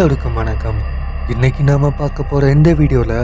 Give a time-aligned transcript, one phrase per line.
[0.00, 0.76] எல்லோருக்கும் வணக்கம்.
[1.32, 3.18] இன்னைக்கு நாம் பார்க்க போகிற இந்த வீடியோவில்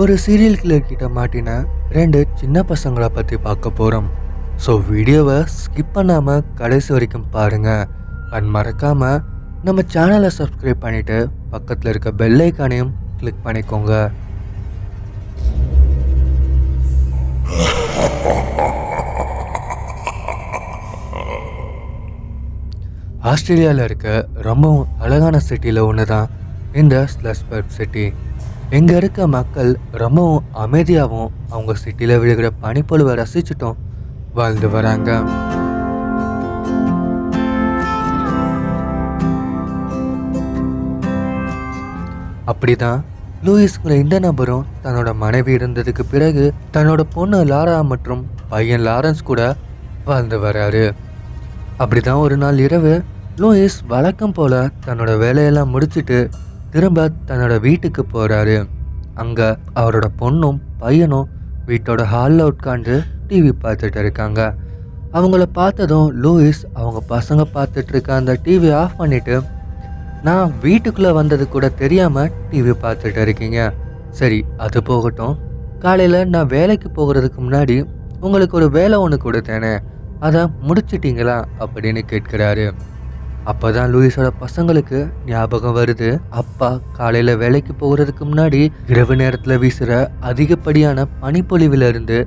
[0.00, 1.54] ஒரு சீரியல் கில்லர் கிட்ட மாட்டின
[1.96, 4.06] ரெண்டு சின்ன பசங்களை பற்றி பார்க்க போகிறோம்
[4.64, 7.82] ஸோ வீடியோவை ஸ்கிப் பண்ணாமல் கடைசி வரைக்கும் பாருங்கள்
[8.36, 9.18] அண்ட் மறக்காமல்
[9.64, 11.18] நம்ம சேனலை சப்ஸ்கிரைப் பண்ணிவிட்டு
[11.50, 13.92] பக்கத்தில் இருக்க பெல் ஐக்கானையும் கிளிக் பண்ணிக்கோங்க.
[23.30, 24.08] ஆஸ்திரேலியாவில் இருக்க
[24.46, 26.26] ரொம்பவும் அழகான சிட்டியில் ஒன்று தான்
[26.80, 28.04] இந்த ஸ்லஸ்பர்க் சிட்டி.
[28.78, 29.70] இங்கே இருக்க மக்கள்
[30.02, 33.78] ரொம்பவும் அமைதியாகவும் அவங்க சிட்டியில் விழுகிற பனிப்பொழுவை ரசிச்சுட்டும்
[34.38, 35.10] வாழ்ந்து வராங்க.
[42.52, 43.00] அப்படிதான்
[43.46, 46.44] லூயிஸ்ங்கிற இந்த நபரும் தன்னோட மனைவி இருந்ததுக்கு பிறகு
[46.76, 48.22] தன்னோட பொண்ணு லாரா மற்றும்
[48.52, 49.42] பையன் லாரன்ஸ் கூட
[50.10, 50.84] வாழ்ந்து வராரு.
[51.82, 52.92] அப்படிதான் ஒரு நாள் இரவு
[53.36, 56.30] லூயிஸ் வழக்கம் போல் தன்னோட வேலையெல்லாம் முடிச்சுட்டு
[56.70, 58.68] திரும்ப தன்னோட வீட்டுக்கு போகிறாரு
[59.14, 61.28] அங்கே அவரோட பொண்ணும் பையனும்
[61.66, 64.54] வீட்டோட ஹாலில் உட்காந்து டிவி பார்த்துட்டு இருக்காங்க.
[65.12, 69.42] அவங்கள பார்த்ததும் லூயிஸ் அவங்க பசங்க பார்த்துட்டு இருக்க அந்த டிவி ஆஃப் பண்ணிவிட்டு
[70.22, 73.72] நான் வீட்டுக்குள்ளே வந்தது கூட தெரியாமல் டிவி பார்த்துட்டு இருக்கீங்க.
[74.10, 75.38] சரி அது போகட்டும்.
[75.78, 77.86] காலையில் நான் வேலைக்கு போகிறதுக்கு முன்னாடி
[78.20, 79.78] உங்களுக்கு ஒரு வேலை ஒன்று கொடுத்தேனே.
[80.20, 81.44] அதை முடிச்சிட்டிங்களா?
[81.60, 82.72] அப்படின்னு கேட்குறாரு.
[83.50, 84.98] அப்பதான் லூயிஸோட பசங்களுக்கு
[85.30, 86.08] ஞாபகம் வருது.
[86.40, 88.60] அப்பா காலையில் வேலைக்கு போகிறதுக்கு முன்னாடி
[88.92, 89.92] இரவு நேரத்தில் வீசுகிற
[90.30, 92.18] அதிகப்படியான பனிப்பொழிவிலிருந்து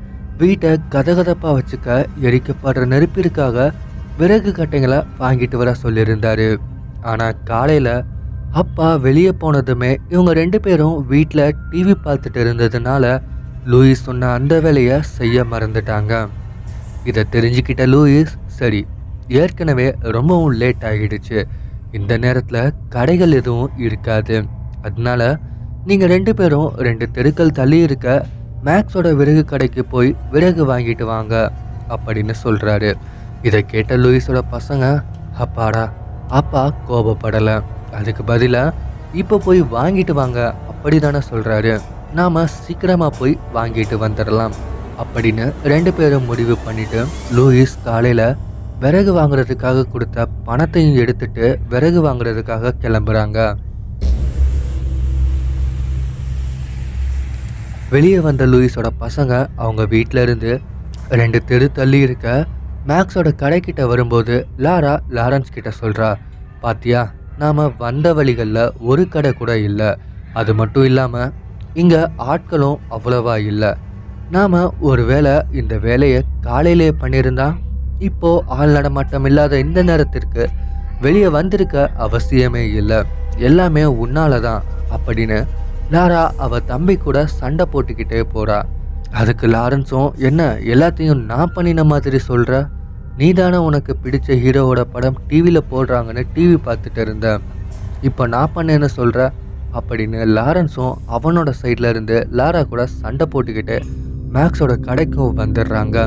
[0.42, 1.95] வீட்டை கதகதப்பாக வச்சுக்க
[2.28, 3.72] எரிக்கப்படுற நெருப்பிற்காக
[4.20, 6.50] விறகு கட்டைங்களை வாங்கிட்டு வர சொல்லியிருந்தாரு.
[7.12, 7.95] ஆனால் காலையில்
[8.62, 13.06] அப்பா வெளியே போனதுமே இவங்க ரெண்டு பேரும் வீட்டில் டிவி பார்த்துட்டு இருந்ததுனால
[13.72, 16.14] லூயிஸ் சொன்ன அந்த வேலையை செய்ய மறந்துட்டாங்க.
[17.10, 18.82] இதை தெரிஞ்சுக்கிட்ட லூயிஸ் சரி
[19.42, 21.39] ஏற்கனவே ரொம்பவும் லேட் ஆகிடுச்சு
[21.92, 24.38] இந்த நேரத்தில் கடைகள் எதுவும் இருக்காது.
[24.82, 25.21] அதனால
[25.86, 28.08] நீங்கள் ரெண்டு பேரும் ரெண்டு தெருக்கள் தள்ளி இருக்க
[28.66, 31.36] மேக்ஸோட விறகு கடைக்கு போய் விறகு வாங்கிட்டு வாங்க
[31.89, 32.92] அப்படின்னு சொல்கிறாரு
[33.42, 34.86] இதை கேட்ட லூயிஸோட பசங்க
[35.37, 35.86] அப்பாடா
[36.27, 37.55] அப்பா கோபப்படலை.
[37.92, 38.73] அதுக்கு பதிலாக
[39.14, 40.39] இப்போ போய் வாங்கிட்டு வாங்க
[40.71, 41.73] அப்படி தானே சொல்கிறாரு
[42.14, 44.55] நாம் சீக்கிரமாக போய் வாங்கிட்டு வந்துடலாம்
[45.04, 47.02] அப்படின்னு ரெண்டு பேரும் முடிவு பண்ணிவிட்டு
[47.36, 48.27] லூயிஸ் காலையில்
[48.82, 53.38] விறகு வாங்குறதுக்காக கொடுத்த பணத்தையும் எடுத்துட்டு விறகு வாங்குறதுக்காக கிளம்புறாங்க.
[57.93, 59.33] வெளியே வந்த லூயிஸோட பசங்க
[59.64, 60.52] அவங்க வீட்டில இருந்து
[61.21, 62.27] ரெண்டு தெரு தள்ளி இருக்க
[62.89, 64.36] மேக்ஸோட கடைக்கிட்ட வரும்போது
[64.66, 66.10] லாரா லாரன்ஸ் கிட்ட சொல்கிறா
[66.64, 67.02] பாத்தியா
[67.42, 69.89] நாம் வந்த வழிகளில் ஒரு கடை கூட இல்லை.
[70.39, 71.33] அது மட்டும் இல்லாமல்
[71.82, 72.02] இங்கே
[72.32, 73.71] ஆட்களும் அவ்வளவா இல்லை.
[74.36, 74.58] நாம்
[74.89, 77.48] ஒருவேளை இந்த வேலையை காலையிலே பண்ணியிருந்தா
[78.08, 80.44] இப்போ ஆள் நடமாட்டம் இல்லாத இந்த நேரத்திற்கு
[81.02, 81.76] வெளியே வந்திருக்க
[82.06, 83.00] அவசியமே இல்லை.
[83.48, 84.64] எல்லாமே உன்னால தான்
[84.96, 85.40] அப்படின்னு
[85.94, 88.60] லாரா அவ தம்பி கூட சண்டை போட்டுக்கிட்டே போறா.
[89.20, 92.52] அதுக்கு லாரன்ஸும் என்ன எல்லாத்தையும் நான் பண்ணின மாதிரி சொல்ற?
[93.18, 97.44] நீ தானே உனக்கு பிடிச்ச ஹீரோவோட படம் டிவியில் போடுறாங்கன்னு டிவி பார்த்துட்டு இருந்தேன்
[98.10, 99.22] இப்போ நான் பண்ணேன்னு சொல்கிற
[99.80, 103.78] அப்படின்னு லாரன்ஸும் அவனோட சைட்ல இருந்து லாரா கூட சண்டை போட்டுக்கிட்டு
[104.36, 105.98] மேக்ஸோட கடைக்கும் வந்துடுறாங்க.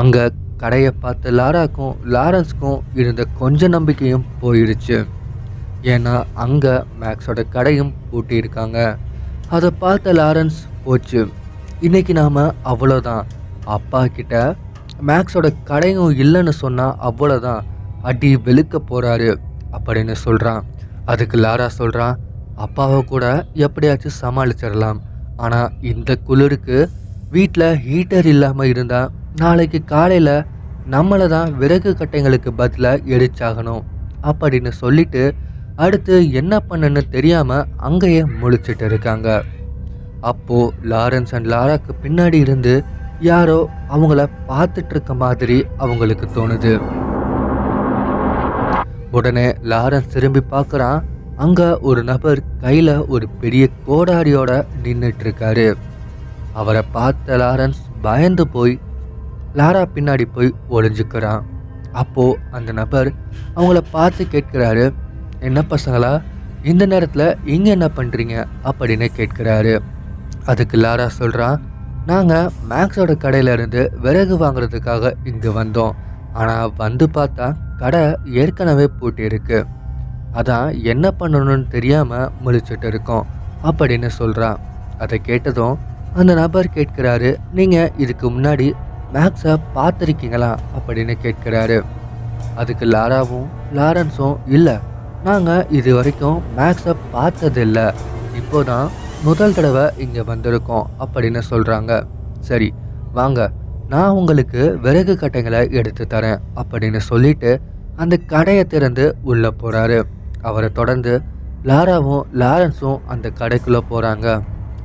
[0.00, 0.24] அங்கே
[0.62, 4.98] கடையை பார்த்த லாராக்கும் லாரன்ஸ்க்கும் இருந்த கொஞ்ச நம்பிக்கையும் போயிடுச்சு.
[5.92, 6.14] ஏன்னா
[6.44, 8.78] அங்கே மேக்ஸோட கடையும் பூட்டியிருக்காங்க.
[9.56, 11.20] அதை பார்த்த லாரன்ஸ் போச்சு.
[11.86, 12.40] இன்னைக்கு நாம்
[12.72, 13.26] அவ்வளோதான்.
[13.76, 14.34] அப்பா கிட்ட
[15.08, 17.62] மேக்ஸோட கடையும் இல்லைன்னு சொன்னால் அவ்வளோதான்.
[18.10, 19.30] அடி வெளுக்க போகிறாரு
[19.76, 20.62] அப்படின்னு சொல்கிறான்
[21.12, 22.16] அதுக்கு லாரா சொல்கிறான்
[22.66, 23.24] அப்பாவை கூட
[23.66, 24.98] எப்படியாச்சும் சமாளிச்சிடலாம்.
[25.44, 26.78] ஆனால் இந்த குளிருக்கு
[27.34, 30.44] வீட்டில் ஹீட்டர் இல்லாமல் இருந்தால் நாளைக்கு காலையில்
[30.90, 33.82] நம்மளை தான் விறகு கட்டைங்களுக்கு பதிலாக எரிச்சாகணும்
[34.22, 35.34] அப்படின்னு சொல்லிட்டு
[35.76, 39.42] அடுத்து என்ன பண்ணுன்னு தெரியாமல் அங்கேயே முழிச்சிட்டு இருக்காங்க.
[40.20, 42.84] அப்போது லாரன்ஸ் அண்ட் லாராக்கு பின்னாடி இருந்து
[43.20, 46.80] யாரோ அவங்கள பார்த்துட்டு இருக்க மாதிரி அவங்களுக்கு தோணுது.
[49.10, 51.04] உடனே லாரன்ஸ் திரும்பி பார்க்குறான்.
[51.36, 55.76] அங்கே ஒரு நபர் கையில் ஒரு பெரிய கோடாரியோட நின்றுட்டு இருக்காரு.
[56.52, 58.80] அவரை பார்த்த லாரன்ஸ் பயந்து போய்
[59.58, 61.44] லாரா பின்னாடி போய் ஒளிஞ்சுக்கிறான்.
[62.00, 63.08] அப்போது அந்த நபர்
[63.56, 64.84] அவங்கள பார்த்து கேட்குறாரு
[65.48, 66.12] என்ன பசங்களா?
[66.70, 68.36] இந்த நேரத்தில் இங்கே என்ன பண்ணுறீங்க
[68.68, 69.74] அப்படின்னு கேட்குறாரு.
[70.50, 71.58] அதுக்கு லாரா சொல்கிறான்
[72.10, 75.96] நாங்கள் மேக்ஸோட கடையிலேருந்து விறகு வாங்குறதுக்காக இங்கே வந்தோம்.
[76.40, 77.46] ஆனால் வந்து பார்த்தா
[77.82, 78.02] கடை
[78.42, 79.58] ஏற்கனவே பூட்டியிருக்கு.
[80.38, 83.28] அதான் என்ன பண்ணணும்னு தெரியாமல் முழிச்சிட்டு இருக்கோம்
[83.68, 84.58] அப்படின்னு சொல்கிறான்
[85.04, 85.76] அதை கேட்டதும்
[86.20, 88.66] அந்த நபர் கேட்குறாரு நீங்கள் இதுக்கு முன்னாடி
[89.14, 91.78] மேக்ஸை பார்த்துருக்கீங்களா அப்படின்னு கேட்கிறாரு.
[92.56, 93.46] அதுக்கு லாராவும்
[93.78, 94.76] லாரன்ஸும் இல்லை
[95.24, 97.78] நாங்கள் இது வரைக்கும் மேக்ஸை பார்த்ததில்ல.
[98.40, 98.88] இப்போ தான்
[99.24, 101.92] முதல் தடவை இங்கே வந்திருக்கோம் அப்படின்னு சொல்கிறாங்க
[102.40, 102.68] சரி
[103.12, 103.40] வாங்க
[103.88, 107.52] நான் உங்களுக்கு விறகு கட்டைகளை எடுத்து தரேன் அப்படின்னு சொல்லிட்டு
[107.96, 109.98] அந்த கடையை திறந்து உள்ளே போகிறாரு
[110.40, 111.12] அவரை தொடர்ந்து
[111.64, 114.26] லாராவும் லாரன்ஸும் அந்த கடைக்குள்ளே போகிறாங்க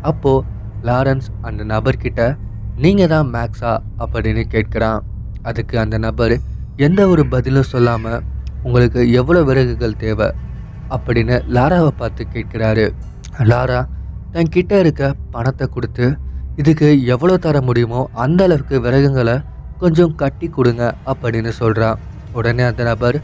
[0.01, 0.45] அப்போது
[0.87, 2.21] லாரன்ஸ் அந்த நபர்கிட்ட
[2.81, 3.73] நீங்கள் தான் மேக்ஸா
[4.03, 5.01] அப்படின்னு கேட்குறான்.
[5.41, 6.35] அதுக்கு அந்த நபர்
[6.77, 8.23] எந்த ஒரு பதிலும் சொல்லாமல்
[8.61, 10.29] உங்களுக்கு எவ்வளோ விறகுகள் தேவை?
[10.89, 12.85] அப்படின்னு லாராவை பார்த்து கேட்குறாரு.
[13.51, 13.79] லாரா
[14.33, 16.05] தன் கிட்ட இருக்க பணத்தை கொடுத்து
[16.57, 19.35] இதுக்கு எவ்வளோ தர முடியுமோ அந்த அளவுக்கு விறகுங்களை
[19.77, 21.99] கொஞ்சம் கட்டி கொடுங்க அப்படின்னு சொல்கிறான்
[22.33, 23.17] உடனே அந்த நபர்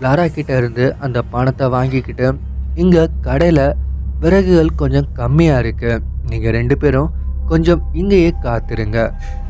[0.00, 2.28] லாரா கிட்ட இருந்து அந்த பணத்தை வாங்கிக்கிட்டு
[2.76, 3.66] இங்கே கடையில்
[4.18, 7.10] விறகுகள் கொஞ்சம் கம்மியாக இருக்குது நீங்கள் ரெண்டு பேரும்
[7.46, 8.98] கொஞ்சம் இங்கேயே காத்திருங்க.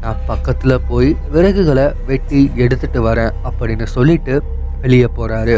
[0.01, 4.35] நான் பக்கத்தில் போய் விறகுகளை வெட்டி எடுத்துட்டு வரேன் அப்படின்னு சொல்லிட்டு
[4.81, 5.57] வெளியே போகிறாரு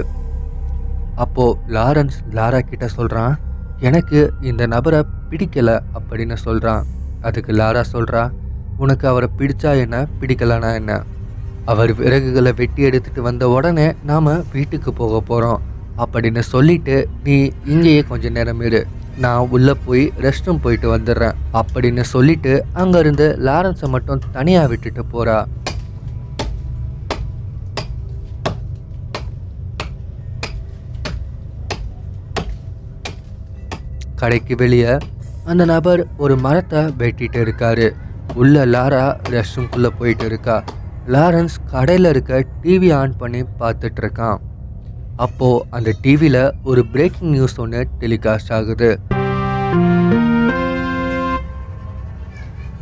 [1.16, 3.34] அப்போது லாரன்ஸ் லாரா கிட்ட சொல்கிறான்
[3.80, 5.00] எனக்கு இந்த நபரை
[5.30, 6.84] பிடிக்கலை அப்படின்னு சொல்கிறான்
[7.20, 8.22] அதுக்கு லாரா சொல்கிறா
[8.76, 10.92] உனக்கு அவரை பிடிச்சா என்ன பிடிக்கலனா என்ன?
[11.64, 15.62] அவர் விறகுகளை வெட்டி எடுத்துட்டு வந்த உடனே நாம் வீட்டுக்கு போக போகிறோம்
[15.96, 18.80] அப்படின்னு சொல்லிட்டு நீ இங்கேயே கொஞ்ச நேரம் இரு.
[19.24, 25.38] நான் உள்ளே போய் ரெஸ்ட் ரூம் போயிட்டு வந்துடுறேன் அப்படின்னு சொல்லிட்டு அங்கேருந்து லாரன்ஸை மட்டும் தனியாக விட்டுட்டு போகிறா
[34.20, 34.92] கடைக்கு வெளியே
[35.50, 37.86] அந்த நபர் ஒரு மரத்தை வெட்டிட்டு இருக்காரு.
[38.40, 39.04] உள்ள லாரா
[39.34, 40.56] ரெஸ்ட் ரூம்குள்ளே போயிட்டு இருக்கா.
[41.14, 44.40] லாரன்ஸ் கடையில் இருக்க டிவி ஆன் பண்ணி பார்த்துட்ருக்கான்
[45.18, 48.90] அப்போது அந்த டிவியில் ஒரு பிரேக்கிங் நியூஸ் ஒன்று டெலிகாஸ்ட் ஆகுது.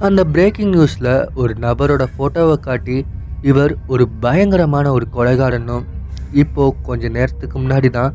[0.00, 2.96] அந்த பிரேக்கிங் நியூஸில் ஒரு நபரோட ஃபோட்டோவை காட்டி
[3.42, 5.84] இவர் ஒரு பயங்கரமான ஒரு கொலைகாரனும்
[6.32, 8.14] இப்போது கொஞ்ச நேரத்துக்கு முன்னாடி தான்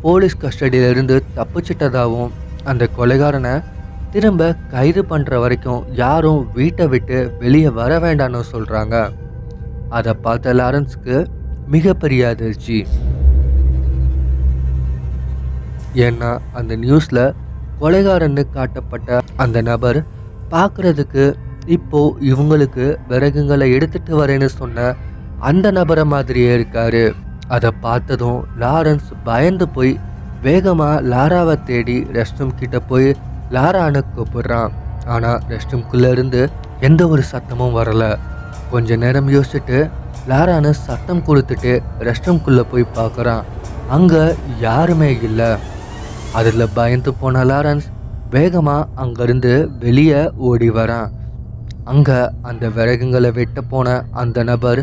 [0.00, 2.32] போலீஸ் கஸ்டடியிலிருந்து தப்பிச்சிட்டதாகவும்
[2.64, 3.54] அந்த கொலைகாரனை
[4.10, 8.96] திரும்ப கைது பண்ணுற வரைக்கும் யாரும் வீட்டை விட்டு வெளியே வர வேண்டாம்னு சொல்கிறாங்க
[9.88, 11.16] அதை பார்த்த லாரன்ஸ்க்கு
[11.66, 12.78] மிகப்பெரிய அதிர்ச்சி.
[16.06, 17.24] ஏன்னா அந்த நியூஸில்
[17.80, 19.98] கொலைகாரன்னு காட்டப்பட்ட அந்த நபர்
[20.52, 21.24] பார்க்குறதுக்கு
[21.76, 22.00] இப்போ
[22.30, 24.94] இவங்களுக்கு விறகுங்களை எடுத்துட்டு வரேன்னு சொன்ன
[25.50, 27.04] அந்த நபரை மாதிரியே இருக்காரு.
[27.54, 29.92] அதை பார்த்ததும் லாரன்ஸ் பயந்து போய்
[30.46, 33.08] வேகமாக லாராவை தேடி ரெஸ்ட் ரூம் கிட்ட போய்
[33.56, 34.70] லாரான்னு கூப்பிடுறான்.
[35.14, 36.40] ஆனால் ரெஸ்ட் ரூம்குள்ளே இருந்து
[36.88, 38.04] எந்த ஒரு சத்தமும் வரல.
[38.70, 39.78] கொஞ்ச நேரம் யோசிச்சுட்டு
[40.30, 41.72] லாரான்னு சத்தம் கொடுத்துட்டு
[42.08, 43.44] ரெஸ்ட் ரூம்குள்ளே போய் பார்க்குறான்.
[43.96, 44.22] அங்கே
[44.60, 45.50] யாருமே இல்லை.
[46.38, 47.86] அதில் பயந்து போன லாரன்ஸ்
[48.34, 49.52] வேகமாக அங்கேருந்து
[49.82, 51.10] வெளியே ஓடி வரான்.
[51.90, 52.18] அங்கே
[52.48, 53.88] அந்த விறகுங்களை வெட்ட போன
[54.22, 54.80] அந்த நபர்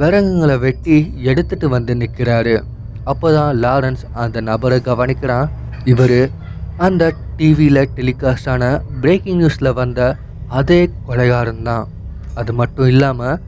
[0.00, 0.96] விறகுங்களை வெட்டி
[1.30, 2.56] எடுத்துட்டு வந்து நிற்கிறாரு.
[3.12, 5.50] அப்போதான் லாரன்ஸ் அந்த நபரை கவனிக்கிறான்.
[5.92, 6.20] இவர்
[6.86, 8.64] அந்த டிவியில் டெலிகாஸ்ட் ஆன
[9.04, 10.00] பிரேக்கிங் நியூஸில் வந்த
[10.60, 11.86] அதே கொலைகாரன் தான்.
[12.40, 13.40] அது மட்டும் இல்லாமல்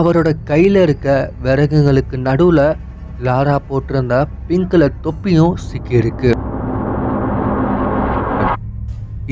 [0.00, 1.08] அவரோட கையில் இருக்க
[1.46, 2.66] விறகுங்களுக்கு நடுவில்
[3.26, 4.14] லாரா போட்டிருந்த
[4.48, 6.32] பிங்க் கலர் தொப்பியும் சிக்கியிருக்கு.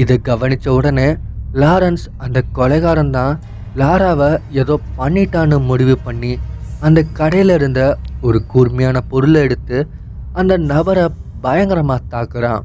[0.02, 1.08] இதை கவனித்த உடனே
[1.62, 3.34] லாரன்ஸ் அந்த கொலைகாரன் தான்
[3.80, 6.32] லாராவை ஏதோ பண்ணிட்டான்னு முடிவு பண்ணி
[6.86, 7.80] அந்த கடையில் இருந்த
[8.28, 9.78] ஒரு கூர்மையான பொருளை எடுத்து
[10.40, 11.04] அந்த நபரை
[11.44, 12.64] பயங்கரமாக தாக்குறான்.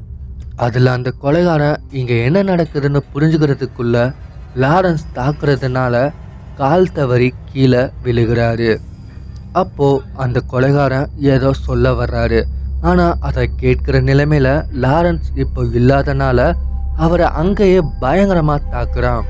[0.64, 3.96] அதில் அந்த கொலைகாரன் இங்கே என்ன நடக்குதுன்னு புரிஞ்சுக்கிறதுக்குள்ள
[4.62, 5.94] லாரன்ஸ் தாக்குறதுனால
[6.60, 8.72] கால் தவறி கீழே விழுகிறாரு.
[9.62, 12.40] அப்போது அந்த கொலைகாரன் ஏதோ சொல்ல வர்றாரு.
[12.90, 14.52] ஆனால் அதை கேட்குற நிலைமையில்
[14.84, 16.38] லாரன்ஸ் இப்போ இல்லாதனால
[16.96, 19.22] அவரை அங்கேயே பயங்கரமாக தாக்குறான்.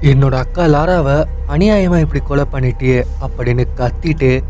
[0.00, 4.42] என்னோட அக்கா லாராவை அநியாயமாக இப்படி கொலை பண்ணிட்டியே அப்படின்னு கத்திட்டு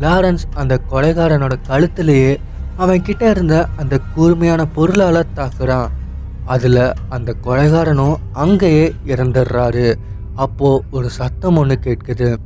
[0.00, 2.36] லாரன்ஸ் அந்த கொலைகாரனோட கழுத்துலேயே
[2.76, 5.88] அவன் கிட்ட இருந்த அந்த கூர்மையான பொருளால் தாக்குறான்.
[6.44, 9.94] அதில் அந்த கொலைகாரனும் அங்கேயே இறந்துடுறாரு.
[10.34, 12.36] அப்போ ஒரு சத்தம் ஒன்று கேட்குது.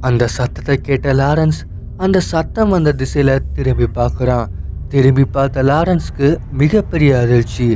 [0.00, 1.60] அந்த சத்தத்தை கேட்ட லாரன்ஸ்
[1.96, 4.46] அந்த சத்தம் வந்த திசையில திரும்பி பார்க்குறான்.
[4.92, 6.28] திரும்பி பார்த்த லாரன்ஸ்க்கு
[6.60, 7.68] மிகப்பெரிய அதிர்ச்சி.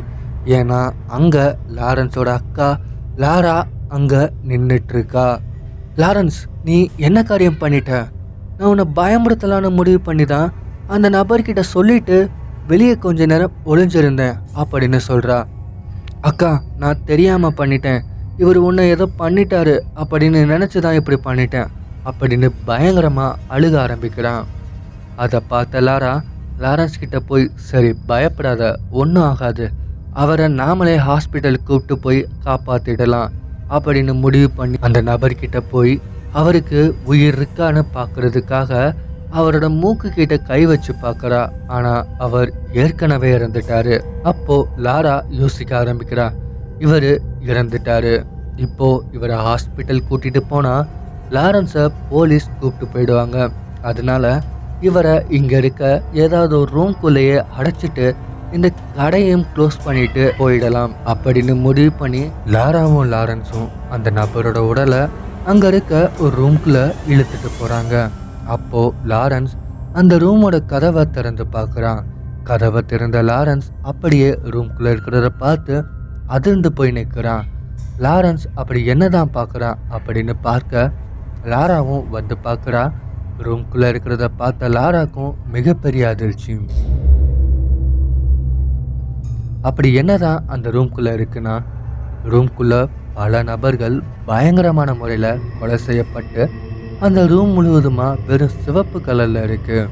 [0.59, 0.81] ஏன்னா
[1.17, 1.47] அங்கே
[1.79, 2.69] லாரன்ஸோட அக்கா
[3.23, 3.57] லாரா
[3.97, 5.27] அங்கே நின்றுட்டுருக்கா
[6.01, 7.93] லாரன்ஸ் நீ என்ன காரியம் பண்ணிட்ட?
[8.57, 10.49] நான் உன்னை பயமுறுத்தலான முடிவு பண்ணி தான்
[10.95, 12.19] அந்த நபர்கிட்ட சொல்லிட்டு
[12.71, 15.39] வெளியே கொஞ்ச நேரம் ஒளிஞ்சிருந்தேன் அப்படின்னு சொல்கிறா
[16.29, 18.01] அக்கா நான் தெரியாமல் பண்ணிட்டேன்.
[18.43, 21.69] இவர் உன்னை ஏதோ பண்ணிட்டாரு அப்படின்னு நினச்சி தான் இப்படி பண்ணிட்டேன்
[22.09, 24.43] அப்படின்னு பயங்கரமாக அழுக ஆரம்பிக்கிறான்.
[25.25, 26.13] அதை பார்த்த லாரா
[26.63, 28.63] லாரன்ஸ் கிட்ட போய் சரி பயப்படாத
[29.01, 29.67] ஒன்றும் ஆகாது.
[30.23, 33.33] அவரை நாமளே ஹாஸ்பிட்டலுக்கு கூப்பிட்டு போய் காப்பாற்றிடலாம்
[33.77, 35.95] அப்படின்னு முடிவு பண்ணி அந்த நபர்கிட்ட போய்
[36.41, 38.73] அவருக்கு உயிர் இருக்கான்னு பார்க்கறதுக்காக
[39.39, 41.41] அவரோட மூக்கு கிட்ட கை வச்சு பார்க்கறா
[41.77, 42.51] ஆனால் அவர்
[42.83, 43.97] ஏற்கனவே இறந்துட்டாரு.
[44.31, 46.27] அப்போ லாரா யோசிக்க ஆரம்பிக்கிறா
[46.85, 47.11] இவர்
[47.51, 48.15] இறந்துட்டாரு.
[48.67, 50.87] இப்போ இவரை ஹாஸ்பிட்டல் கூட்டிட்டு போனால்
[51.37, 53.39] லாரன்ஸை போலீஸ் கூப்பிட்டு போயிடுவாங்க.
[53.91, 54.25] அதனால
[54.81, 58.15] இவரை இங்கே இருக்க ஏதாவது ஒரு ரூம்குள்ளேயே அடைச்சிட்டு
[58.53, 65.01] இந்த கடையும் க்ளோஸ் பண்ணிட்டு போயிடலாம் அப்படின்னு முடிவு பண்ணி லாராவும் லாரன்ஸும் அந்த நபரோட உடலை
[65.45, 67.95] அங்கே இருக்க ஒரு ரூம்குள்ளே இழுத்துட்டு போகிறாங்க
[68.47, 69.55] அப்போது லாரன்ஸ்
[69.93, 72.01] அந்த ரூமோட கதவை திறந்து பார்க்குறான்.
[72.43, 75.75] கதவை திறந்த லாரன்ஸ் அப்படியே ரூம்குள்ளே இருக்கிறத பார்த்து
[76.27, 77.45] அதிர்ந்து போய் நிற்கிறான்.
[78.01, 80.93] லாரன்ஸ் அப்படி என்னதான் பார்க்குறான் அப்படின்னு பார்க்க
[81.45, 82.83] லாராவும் வந்து பார்க்குறா
[83.43, 86.55] ரூம்குள்ளே இருக்கிறத பார்த்த லாராக்கும் மிகப்பெரிய அதிர்ச்சி.
[89.63, 91.55] அப்படி என்னதான் அந்த ரூம்குள்ளே இருக்குன்னா?
[92.25, 92.81] ரூம்குள்ளே
[93.15, 96.43] பல நபர்கள் பயங்கரமான முறையில் கொலை செய்யப்பட்டு
[97.01, 99.89] அந்த ரூம் முழுவதுமாக வெறும் சிவப்பு கலரில் இருக்குது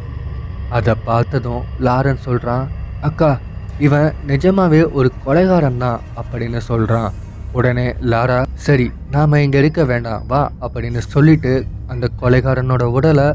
[0.68, 2.66] அதை பார்த்ததும் லாரன் சொல்கிறான்
[3.00, 3.30] அக்கா
[3.78, 7.10] இவன் நிஜமாவே ஒரு கொலைகாரன் தான் அப்படின்னு சொல்கிறான்
[7.52, 11.52] உடனே லாரா சரி நாம் இங்கே இருக்க வேண்டாம் வா அப்படின்னு சொல்லிட்டு
[11.92, 13.26] அந்த கொலைகாரனோட உடலை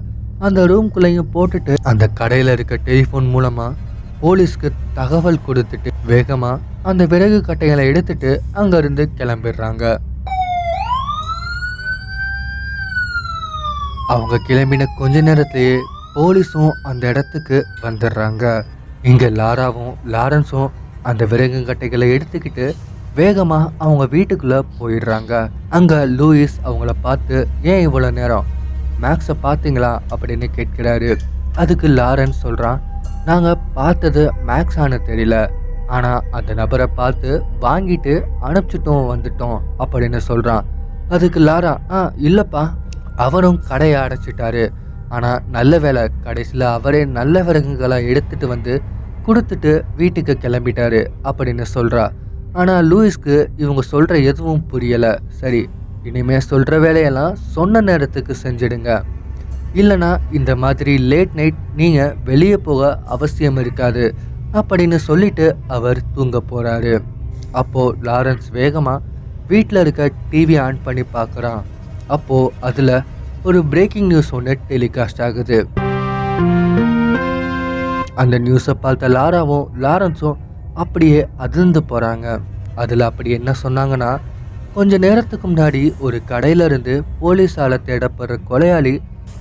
[0.47, 3.77] அந்த ரூம்குள்ளேயும் போட்டுட்டு அந்த கடையில் இருக்க டெலிஃபோன் மூலமாக
[4.21, 9.83] போலீஸ்க்கு தகவல் கொடுத்துட்டு வேகமாக அந்த விறகு கட்டைகளை எடுத்துட்டு அங்கேருந்து கிளம்பிடுறாங்க.
[14.13, 15.75] அவங்க கிளம்பின கொஞ்ச நேரத்திலேயே
[16.15, 18.45] போலீஸும் அந்த இடத்துக்கு வந்துடுறாங்க.
[19.09, 20.71] இங்கே லாராவும் லாரன்ஸும்
[21.09, 22.65] அந்த விறகு கட்டைகளை எடுத்துக்கிட்டு
[23.15, 25.33] வேகமாக அவங்க வீட்டுக்குள்ளே போயிடுறாங்க.
[25.69, 28.45] அங்கே லூயிஸ் அவங்கள பார்த்து ஏன் இவ்வளோ நேரம்?
[29.01, 29.91] மேக்ஸை பார்த்தீங்களா?
[30.11, 31.09] அப்படின்னு கேட்கிறாரு.
[31.55, 32.79] அதுக்கு லாரன்ஸ் சொல்கிறான்
[33.25, 35.35] நாங்கள் பார்த்தது மேக்ஸானு தெரியல.
[35.87, 38.13] ஆனால் அந்த நபரை பார்த்து வாங்கிட்டு
[38.49, 40.65] அனுப்பிச்சிட்டோம் வந்துட்டோம் அப்படின்னு சொல்கிறான்
[41.09, 42.63] அதுக்கு லாரா ஆ இல்லைப்பா.
[43.15, 44.63] அவரும் கடையை அடைச்சிட்டாரு.
[45.09, 48.81] ஆனால் நல்ல வேலை கடைசியில் அவரே நல்ல விறகுகளை எடுத்துட்டு வந்து
[49.27, 52.05] கொடுத்துட்டு வீட்டுக்கு கிளம்பிட்டாரு அப்படின்னு சொல்கிறா
[52.59, 55.11] ஆனால் லூயிஸ்க்கு இவங்க சொல்கிற எதுவும் புரியலை.
[55.41, 55.61] சரி
[56.07, 58.91] இனிமே சொல்கிற வேலையெல்லாம் சொன்ன நேரத்துக்கு செஞ்சிடுங்க.
[59.81, 64.05] இல்லைனா இந்த மாதிரி லேட் நைட் நீங்கள் வெளியே போக அவசியம் இருக்காது
[64.59, 65.45] அப்படின்னு சொல்லிட்டு
[65.77, 66.93] அவர் தூங்க போகிறாரு
[67.61, 69.03] அப்போது லாரன்ஸ் வேகமாக
[69.51, 71.61] வீட்டில் இருக்க டிவி ஆன் பண்ணி பார்க்குறான்
[72.15, 72.95] அப்போது அதில்
[73.47, 75.59] ஒரு பிரேக்கிங் நியூஸ் ஒன்று டெலிகாஸ்ட் ஆகுது.
[78.21, 80.39] அந்த நியூஸை பார்த்த லாராவும் லாரன்ஸும்
[80.75, 82.27] அப்படியே அதிர்ந்து போகிறாங்க
[82.75, 84.11] அதில் அப்படி என்ன சொன்னாங்கன்னா
[84.75, 88.93] கொஞ்ச நேரத்துக்கு முன்னாடி ஒரு கடையில இருந்து போலீஸால தேடப்படுற கொலையாளி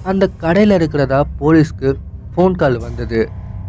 [0.05, 1.91] அந்த கடையில் இருக்கிறதா போலீஸ்க்கு
[2.35, 3.21] ஃபோன் கால் வந்தது.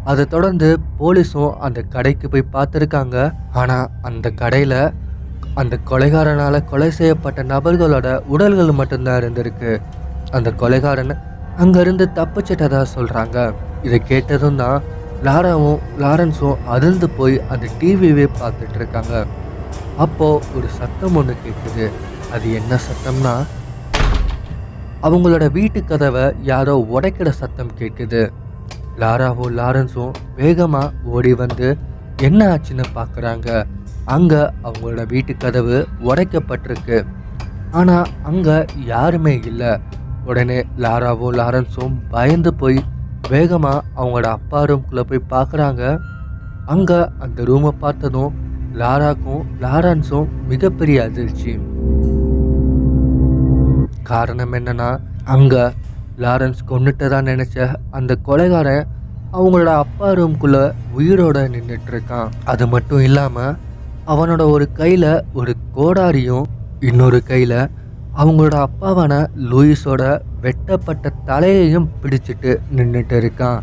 [0.04, 3.16] அதை தொடர்ந்து போலீஸும் அந்த கடைக்கு போய் பார்த்துருக்காங்க.
[3.52, 4.80] ஆனால் அந்த கடையில்
[5.56, 9.72] அந்த கொலைகாரனால் கொலை செய்யப்பட்ட நபர்களோட உடல்கள் மட்டும்தான் இருந்திருக்கு.
[10.30, 11.14] அந்த கொலைகாரன்
[11.58, 13.38] அங்கேருந்து தப்பிச்சிட்டதா சொல்கிறாங்க
[13.82, 14.82] இதை கேட்டதும் தான்
[15.26, 19.14] லாராவும் லாரன்ஸும் அதிர்ந்து போய் அந்த டிவியவே பார்த்துட்டு இருக்காங்க
[20.02, 21.86] அப்போது ஒரு சத்தம் ஒன்று கேட்குது
[22.34, 23.34] அது என்ன சத்தம்னா
[25.06, 28.22] அவங்களோட வீட்டு கதவை யாரோ உடைக்கிற சத்தம் கேட்குது
[29.02, 31.68] லாராவும் லாரன்ஸும் வேகமாக ஓடி வந்து
[32.28, 33.48] என்ன ஆச்சுன்னு பார்க்குறாங்க
[34.14, 35.76] அங்கே அவங்களோட வீட்டு கதவு
[36.08, 36.98] உடைக்கப்பட்டிருக்கு.
[37.80, 38.56] ஆனால் அங்கே
[38.92, 39.72] யாருமே இல்லை.
[40.30, 42.80] உடனே லாராவும் லாரன்ஸும் பயந்து போய்
[43.30, 45.82] வேகமாக அவங்களோட அப்பா ரூம்குள்ளே போய் பார்க்குறாங்க
[46.66, 48.32] அங்கே அந்த ரூமை பார்த்ததும்
[48.74, 51.52] லாராக்கும் லாரன்ஸும் மிகப்பெரிய அதிர்ச்சி.
[54.02, 55.64] காரணம் என்னன்னா அங்கே
[56.18, 57.56] லாரன்ஸ் கொண்டுட்டதா நினச்ச
[57.90, 58.88] அந்த கொலைகாரன்
[59.32, 63.54] அவங்களோட அப்பா ரூம்குள்ளே உயிரோட நின்றுட்டு இருக்கான் அது மட்டும் இல்லாமல்
[64.06, 66.46] அவனோட ஒரு கையில் ஒரு கோடாரியும்
[66.80, 67.58] இன்னொரு கையில்
[68.16, 69.12] அவங்களோட அப்பாவான
[69.50, 70.02] லூயிஸோட
[70.44, 73.60] வெட்டப்பட்ட தலையையும் பிடிச்சிட்டு நின்றுட்டு இருக்கான்.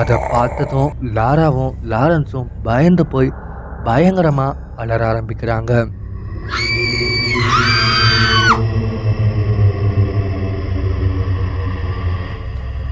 [0.00, 3.30] அதை பார்த்ததும் லாராவும் லாரன்ஸும் பயந்து போய்
[3.88, 5.72] பயங்கரமாக அலற ஆரம்பிக்கிறாங்க.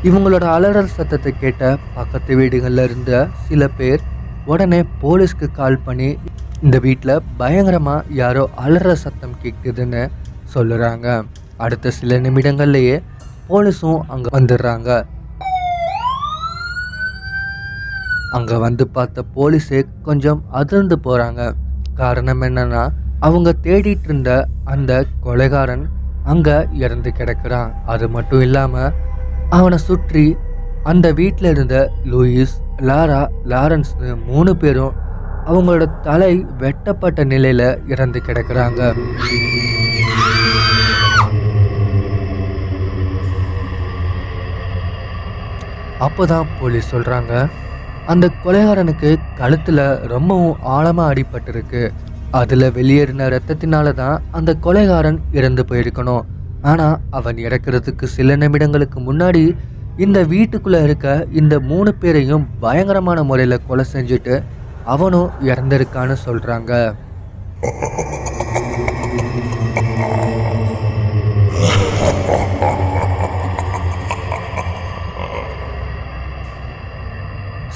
[0.09, 1.65] இவங்களோட அலறல் சத்தத்தை கேட்ட
[1.97, 3.13] பக்கத்து வீடுகளில் இருந்த
[3.49, 4.03] சில பேர்
[4.53, 6.09] உடனே போலீஸ்க்கு கால் பண்ணி
[6.67, 10.03] இந்த வீட்டில் பயங்கரமாக யாரோ அலற சத்தம் கேட்குதுன்னு
[10.55, 11.25] சொல்லுறாங்க.
[11.57, 12.97] அடுத்த சில நிமிடங்கள்லயே
[13.49, 14.91] போலீஸும் அங்க வந்துடுறாங்க.
[18.33, 21.41] அங்க வந்து பார்த்த போலீஸே கொஞ்சம் அதிர்ந்து போறாங்க.
[21.95, 22.83] காரணம் என்னன்னா
[23.21, 24.31] அவங்க தேடிட்டு இருந்த
[24.65, 24.93] அந்த
[25.25, 25.85] கொலைகாரன்
[26.25, 26.49] அங்க
[26.85, 27.71] இறந்து கிடக்குறான்.
[27.87, 28.91] அது மட்டும் இல்லாம
[29.51, 30.37] அவனை சுற்றி
[30.83, 32.55] அந்த வீட்டில் இருந்த லூயிஸ்
[32.89, 33.21] லாரா
[33.53, 34.97] லாரன்ஸ்னு மூணு பேரும்
[35.47, 38.81] அவங்களோட தலை வெட்டப்பட்ட நிலையில இறந்து கிடக்குறாங்க.
[46.05, 47.33] அப்போ தான் போலீஸ் சொல்கிறாங்க
[48.13, 49.83] அந்த கொலைகாரனுக்கு கழுத்தில்
[50.13, 51.83] ரொம்பவும் ஆழமாக அடிபட்டிருக்கு.
[52.41, 56.25] அதில் வெளியேறின ரத்தத்தினால தான் அந்த கொலைகாரன் இறந்து போயிருக்கணும்.
[56.71, 59.45] ஆனால் அவன் இறக்கிறதுக்கு சில நிமிடங்களுக்கு முன்னாடி
[60.05, 61.09] இந்த வீட்டுக்குள்ளே இருக்க
[61.41, 64.37] இந்த மூணு பேரையும் பயங்கரமான முறையில் கொலை செஞ்சுட்டு
[64.95, 66.73] அவனும் இறந்திருக்கான்னு சொல்கிறாங்க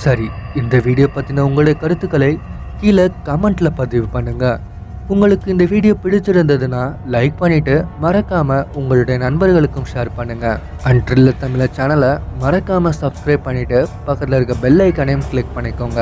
[0.07, 0.27] சரி
[0.61, 2.33] இந்த வீடியோ பற்றின உங்களுடைய கருத்துக்களை
[2.81, 4.59] கீழே கமெண்ட்டில் பதிவு பண்ணுங்கள்
[5.15, 6.83] உங்களுக்கு இந்த வீடியோ பிடிச்சிருந்ததுன்னா
[7.15, 10.59] லைக் பண்ணிவிட்டு மறக்காமல் உங்களுடைய நண்பர்களுக்கும் ஷேர் பண்ணுங்கள்
[10.89, 12.13] அண்ட் ட்ரில்ல தமிழ சேனலை
[12.45, 16.01] மறக்காமல் சப்ஸ்கிரைப் பண்ணிவிட்டு பக்கத்தில் இருக்க பெல் ஐக்கானையும் கிளிக் பண்ணிக்கோங்க.